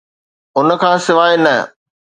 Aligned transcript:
ان 0.57 0.69
کان 0.81 0.97
سواء 1.07 1.35
نه. 1.43 1.55